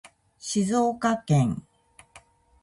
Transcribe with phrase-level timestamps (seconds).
[0.39, 1.61] 静岡県